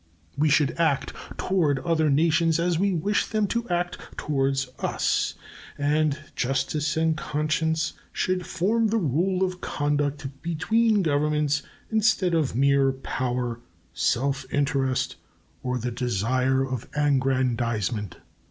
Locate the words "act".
0.79-1.13, 3.69-3.99